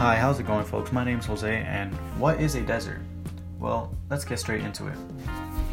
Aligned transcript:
Hi, 0.00 0.16
how's 0.16 0.40
it 0.40 0.46
going, 0.46 0.64
folks? 0.64 0.92
My 0.92 1.04
name's 1.04 1.26
Jose, 1.26 1.62
and 1.68 1.92
what 2.18 2.40
is 2.40 2.54
a 2.54 2.62
desert? 2.62 3.02
Well, 3.58 3.94
let's 4.08 4.24
get 4.24 4.38
straight 4.38 4.64
into 4.64 4.86
it. 4.86 4.96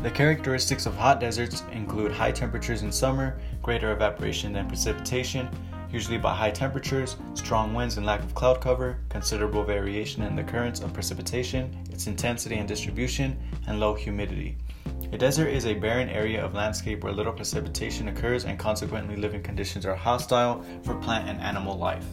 The 0.03 0.11
characteristics 0.11 0.85
of 0.85 0.97
hot 0.97 1.21
deserts 1.21 1.63
include 1.71 2.11
high 2.11 2.33
temperatures 2.33 2.81
in 2.81 2.91
summer, 2.91 3.39
greater 3.63 3.93
evaporation 3.93 4.51
than 4.51 4.67
precipitation, 4.67 5.47
usually 5.89 6.17
by 6.17 6.35
high 6.35 6.51
temperatures, 6.51 7.15
strong 7.35 7.73
winds 7.73 7.95
and 7.95 8.05
lack 8.05 8.19
of 8.19 8.35
cloud 8.35 8.59
cover, 8.59 8.99
considerable 9.07 9.63
variation 9.63 10.23
in 10.23 10.35
the 10.35 10.43
currents 10.43 10.81
of 10.81 10.91
precipitation, 10.91 11.73
its 11.89 12.07
intensity 12.07 12.57
and 12.57 12.67
distribution, 12.67 13.39
and 13.67 13.79
low 13.79 13.93
humidity. 13.93 14.57
A 15.13 15.17
desert 15.17 15.47
is 15.47 15.65
a 15.65 15.73
barren 15.73 16.09
area 16.09 16.43
of 16.43 16.53
landscape 16.53 17.01
where 17.01 17.13
little 17.13 17.31
precipitation 17.31 18.09
occurs 18.09 18.43
and 18.43 18.59
consequently 18.59 19.15
living 19.15 19.41
conditions 19.41 19.85
are 19.85 19.95
hostile 19.95 20.65
for 20.83 20.95
plant 20.95 21.29
and 21.29 21.39
animal 21.39 21.77
life. 21.77 22.03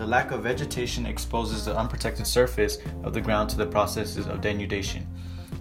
The 0.00 0.06
lack 0.06 0.30
of 0.30 0.44
vegetation 0.44 1.04
exposes 1.04 1.66
the 1.66 1.76
unprotected 1.76 2.26
surface 2.26 2.78
of 3.04 3.12
the 3.12 3.20
ground 3.20 3.50
to 3.50 3.58
the 3.58 3.66
processes 3.66 4.26
of 4.26 4.40
denudation. 4.40 5.04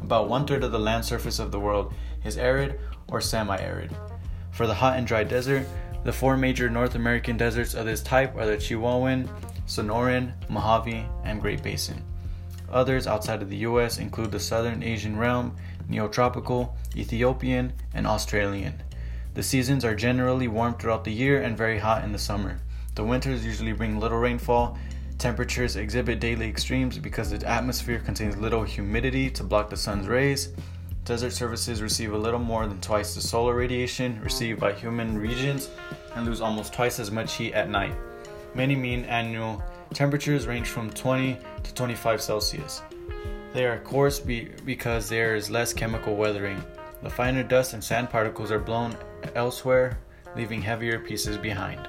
About 0.02 0.30
one 0.30 0.48
third 0.48 0.64
of 0.64 0.72
the 0.72 0.80
land 0.80 1.04
surface 1.04 1.40
of 1.40 1.52
the 1.52 1.60
world 1.60 1.94
is 2.24 2.38
arid 2.38 2.80
or 3.10 3.20
semi 3.20 3.58
arid. 3.58 3.94
For 4.52 4.66
the 4.66 4.74
hot 4.74 4.98
and 4.98 5.06
dry 5.06 5.26
desert, 5.26 5.68
the 6.06 6.14
four 6.14 6.38
major 6.38 6.70
North 6.70 6.96
American 6.96 7.36
deserts 7.36 7.74
of 7.74 7.86
this 7.86 8.02
type 8.02 8.34
are 8.38 8.46
the 8.46 8.56
Chihuahuan, 8.56 9.28
Sonoran, 9.68 10.32
Mojave, 10.48 11.06
and 11.26 11.42
Great 11.42 11.62
Basin. 11.62 12.02
Others 12.72 13.08
outside 13.08 13.42
of 13.42 13.50
the 13.50 13.68
US 13.68 13.98
include 13.98 14.32
the 14.32 14.40
Southern 14.40 14.84
Asian 14.84 15.18
realm, 15.18 15.54
Neotropical, 15.90 16.72
Ethiopian, 16.96 17.74
and 17.94 18.08
Australian. 18.08 18.82
The 19.34 19.44
seasons 19.44 19.84
are 19.84 19.96
generally 19.96 20.48
warm 20.48 20.76
throughout 20.76 21.04
the 21.04 21.12
year 21.12 21.42
and 21.42 21.58
very 21.58 21.80
hot 21.80 22.06
in 22.06 22.14
the 22.14 22.18
summer. 22.18 22.62
The 23.00 23.06
winters 23.06 23.46
usually 23.46 23.72
bring 23.72 23.98
little 23.98 24.18
rainfall. 24.18 24.78
Temperatures 25.18 25.78
exhibit 25.78 26.20
daily 26.20 26.50
extremes 26.50 26.98
because 26.98 27.30
the 27.30 27.48
atmosphere 27.48 28.00
contains 28.00 28.36
little 28.36 28.64
humidity 28.64 29.30
to 29.30 29.44
block 29.46 29.70
the 29.70 29.78
sun's 29.78 30.06
rays. 30.06 30.50
Desert 31.06 31.32
surfaces 31.32 31.82
receive 31.82 32.12
a 32.12 32.18
little 32.18 32.42
more 32.42 32.68
than 32.68 32.82
twice 32.82 33.16
the 33.16 33.22
solar 33.22 33.56
radiation 33.56 34.20
received 34.22 34.60
by 34.60 34.74
human 34.74 35.18
regions 35.18 35.70
and 36.14 36.26
lose 36.26 36.42
almost 36.42 36.74
twice 36.74 37.00
as 37.00 37.10
much 37.10 37.36
heat 37.36 37.54
at 37.54 37.70
night. 37.70 37.96
Many 38.54 38.76
mean 38.76 39.06
annual 39.06 39.64
temperatures 39.94 40.46
range 40.46 40.68
from 40.68 40.90
20 40.90 41.38
to 41.64 41.74
25 41.74 42.22
Celsius. 42.22 42.82
They 43.54 43.66
are 43.66 43.80
coarse 43.80 44.20
be- 44.20 44.52
because 44.66 45.08
there 45.08 45.38
is 45.38 45.50
less 45.50 45.72
chemical 45.72 46.18
weathering. 46.18 46.62
The 47.02 47.10
finer 47.10 47.44
dust 47.44 47.74
and 47.74 47.82
sand 47.82 48.10
particles 48.10 48.52
are 48.52 48.60
blown 48.60 48.98
elsewhere, 49.36 50.00
leaving 50.36 50.62
heavier 50.62 51.00
pieces 51.00 51.38
behind. 51.38 51.88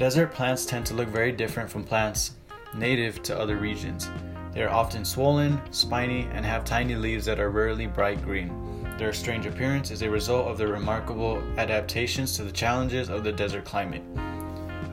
Desert 0.00 0.32
plants 0.32 0.64
tend 0.64 0.86
to 0.86 0.94
look 0.94 1.08
very 1.08 1.30
different 1.30 1.68
from 1.68 1.84
plants 1.84 2.30
native 2.74 3.22
to 3.22 3.38
other 3.38 3.56
regions. 3.56 4.08
They 4.54 4.62
are 4.62 4.70
often 4.70 5.04
swollen, 5.04 5.60
spiny, 5.74 6.26
and 6.32 6.42
have 6.42 6.64
tiny 6.64 6.94
leaves 6.94 7.26
that 7.26 7.38
are 7.38 7.50
rarely 7.50 7.86
bright 7.86 8.24
green. 8.24 8.82
Their 8.96 9.12
strange 9.12 9.44
appearance 9.44 9.90
is 9.90 10.00
a 10.00 10.08
result 10.08 10.48
of 10.48 10.56
their 10.56 10.68
remarkable 10.68 11.42
adaptations 11.58 12.34
to 12.36 12.44
the 12.44 12.50
challenges 12.50 13.10
of 13.10 13.24
the 13.24 13.32
desert 13.32 13.66
climate. 13.66 14.02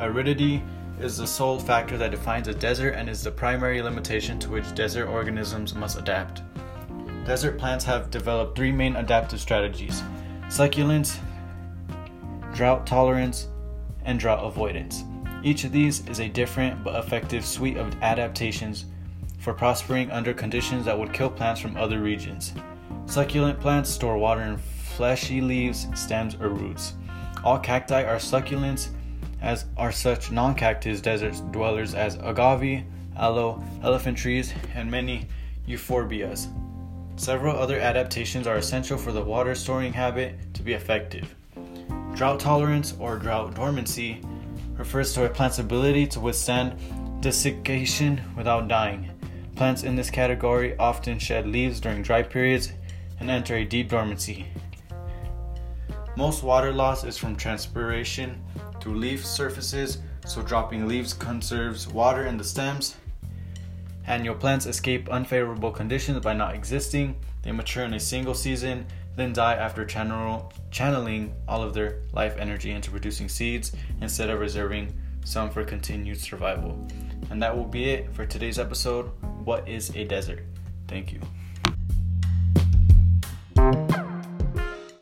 Aridity 0.02 0.62
is 1.00 1.16
the 1.16 1.26
sole 1.26 1.58
factor 1.58 1.98
that 1.98 2.12
defines 2.12 2.50
a 2.50 2.54
desert 2.54 2.96
and 2.96 3.08
is 3.08 3.24
the 3.24 3.32
primary 3.32 3.82
limitation 3.82 4.38
to 4.40 4.50
which 4.50 4.76
desert 4.76 5.08
organisms 5.08 5.74
must 5.74 5.98
adapt. 5.98 6.42
Desert 7.26 7.58
plants 7.58 7.86
have 7.86 8.12
developed 8.12 8.58
three 8.58 8.74
main 8.74 8.98
adaptive 8.98 9.40
strategies 9.40 10.04
succulence, 10.50 11.18
drought 12.54 12.86
tolerance, 12.86 13.48
and 14.08 14.20
drought 14.20 14.44
avoidance. 14.44 15.04
Each 15.44 15.64
of 15.64 15.72
these 15.72 16.08
is 16.08 16.20
a 16.20 16.28
different 16.28 16.84
but 16.84 16.96
effective 16.96 17.46
suite 17.46 17.78
of 17.78 17.94
adaptations 18.02 18.86
for 19.38 19.54
prospering 19.54 20.10
under 20.10 20.34
conditions 20.34 20.86
that 20.86 20.98
would 20.98 21.14
kill 21.14 21.30
plants 21.30 21.62
from 21.62 21.78
other 21.78 22.00
regions. 22.00 22.54
Succulent 23.06 23.60
plants 23.60 23.90
store 23.90 24.18
water 24.18 24.42
in 24.42 24.58
fleshy 24.58 25.42
leaves, 25.42 25.88
stems, 25.94 26.36
or 26.36 26.50
roots. 26.50 26.96
All 27.44 27.60
cacti 27.60 28.04
are 28.04 28.18
succulents, 28.18 28.90
as 29.42 29.66
are 29.78 29.92
such 29.92 30.32
non 30.32 30.56
cactus 30.56 31.00
desert 31.00 31.40
dwellers 31.52 31.94
as 31.94 32.16
agave, 32.16 32.84
aloe, 33.16 33.64
elephant 33.84 34.18
trees, 34.18 34.54
and 34.74 34.90
many 34.90 35.28
euphorbias. 35.68 36.48
Several 37.16 37.56
other 37.56 37.80
adaptations 37.80 38.48
are 38.48 38.58
essential 38.58 38.98
for 38.98 39.12
the 39.12 39.24
water 39.24 39.56
storing 39.56 39.94
habit 39.94 40.54
to 40.54 40.64
be 40.64 40.74
effective. 40.74 41.36
Drought 42.18 42.40
tolerance 42.40 42.96
or 42.98 43.18
drought 43.18 43.54
dormancy 43.54 44.22
refers 44.76 45.14
to 45.14 45.26
a 45.26 45.30
plant's 45.30 45.60
ability 45.60 46.08
to 46.08 46.20
withstand 46.20 46.76
desiccation 47.22 48.20
without 48.36 48.68
dying. 48.68 49.12
Plants 49.56 49.84
in 49.84 49.96
this 49.96 50.10
category 50.10 50.76
often 50.80 51.20
shed 51.20 51.46
leaves 51.46 51.80
during 51.80 52.02
dry 52.02 52.24
periods 52.24 52.74
and 53.20 53.30
enter 53.30 53.58
a 53.58 53.64
deep 53.64 53.90
dormancy. 53.90 54.48
Most 56.16 56.42
water 56.42 56.74
loss 56.74 57.04
is 57.04 57.20
from 57.20 57.36
transpiration 57.36 58.44
through 58.82 58.96
leaf 58.96 59.24
surfaces, 59.24 60.00
so 60.26 60.42
dropping 60.42 60.88
leaves 60.88 61.14
conserves 61.14 61.88
water 61.88 62.26
in 62.26 62.36
the 62.36 62.44
stems. 62.44 62.96
Annual 64.08 64.38
plants 64.38 64.66
escape 64.66 65.08
unfavorable 65.10 65.70
conditions 65.70 66.20
by 66.22 66.34
not 66.34 66.56
existing. 66.56 67.16
They 67.44 67.52
mature 67.52 67.84
in 67.84 67.94
a 67.94 68.00
single 68.00 68.34
season 68.34 68.88
then 69.18 69.34
die 69.34 69.56
after 69.56 69.84
channel, 69.84 70.54
channeling 70.72 71.34
all 71.48 71.62
of 71.62 71.74
their 71.74 72.04
life 72.14 72.38
energy 72.38 72.72
into 72.72 72.92
producing 72.92 73.28
seeds 73.28 73.76
instead 74.00 74.30
of 74.30 74.40
reserving 74.40 74.96
some 75.26 75.50
for 75.50 75.66
continued 75.66 76.22
survival. 76.22 76.88
And 77.30 77.42
that 77.42 77.56
will 77.56 77.66
be 77.66 77.90
it 77.90 78.14
for 78.14 78.26
today's 78.26 78.60
episode. 78.60 79.08
What 79.44 79.68
is 79.68 79.94
a 79.96 80.06
desert? 80.06 80.46
Thank 80.88 81.12
you. 81.12 81.20